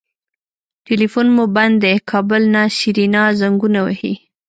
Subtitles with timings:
[0.87, 4.13] ټليفون مو بند دی کابل نه سېرېنا زنګونه وهي.